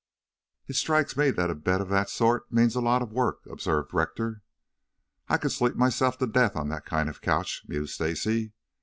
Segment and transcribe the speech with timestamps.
[0.67, 3.93] "It strikes me that a bed of that sort means a lot of work," observed
[3.93, 4.41] Rector.
[5.29, 8.51] "I could sleep myself to death on that kind of couch," mused Stacy.